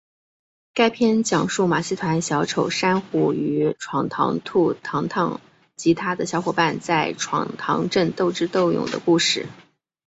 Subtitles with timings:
[0.73, 5.39] 该片讲述马戏团小丑珊瑚与闯堂兔堂堂
[5.75, 9.45] 及他的伙伴们在闯堂镇斗智斗勇的故事。